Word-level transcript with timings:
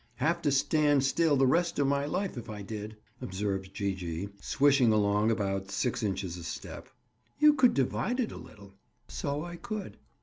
"Have 0.15 0.41
to 0.41 0.51
stand 0.51 1.03
still 1.03 1.37
the 1.37 1.45
rest 1.45 1.77
of 1.77 1.85
my 1.85 2.05
life 2.07 2.35
if 2.35 2.49
I 2.49 2.63
did," 2.63 2.97
observed 3.21 3.71
Gee 3.71 3.93
gee, 3.93 4.29
swishing 4.41 4.91
along 4.91 5.29
about 5.29 5.69
six 5.69 6.01
inches 6.01 6.37
a 6.37 6.43
step. 6.43 6.89
"You 7.37 7.53
could 7.53 7.75
divide 7.75 8.19
it 8.19 8.31
a 8.31 8.37
little." 8.37 8.73
"So 9.07 9.43
I 9.45 9.57
could." 9.57 9.97